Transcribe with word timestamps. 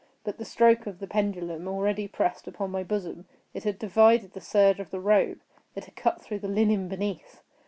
But 0.23 0.39
the 0.39 0.45
stroke 0.45 0.87
of 0.87 0.97
the 0.97 1.05
pendulum 1.05 1.67
already 1.67 2.07
pressed 2.07 2.47
upon 2.47 2.71
my 2.71 2.81
bosom. 2.81 3.27
It 3.53 3.65
had 3.65 3.77
divided 3.77 4.33
the 4.33 4.41
serge 4.41 4.79
of 4.79 4.89
the 4.89 4.99
robe. 4.99 5.41
It 5.75 5.85
had 5.85 5.95
cut 5.95 6.23
through 6.23 6.39
the 6.39 6.47
linen 6.47 6.87
beneath. 6.87 7.43